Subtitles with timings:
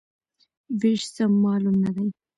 [0.81, 2.07] وېش سم معلوم نه دی.